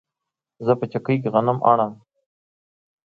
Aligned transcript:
زه 0.65 0.71
په 0.79 0.85
چکۍ 0.91 1.15
کې 1.21 1.29
غنم 1.33 1.57
اڼم 1.71 1.91